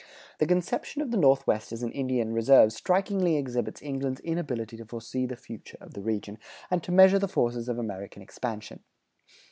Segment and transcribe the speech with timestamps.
[0.39, 5.27] The conception of the Northwest as an Indian reserve strikingly exhibits England's inability to foresee
[5.27, 6.39] the future of the region,
[6.71, 8.79] and to measure the forces of American expansion.